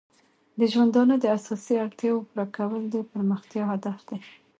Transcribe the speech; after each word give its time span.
د 0.59 0.61
ژوندانه 0.73 1.15
د 1.19 1.25
اساسي 1.37 1.75
اړتیاو 1.85 2.25
پوره 2.27 2.45
کول 2.57 2.81
د 2.89 2.95
پرمختیا 3.11 3.63
هدف 3.73 3.99
دی. 4.09 4.19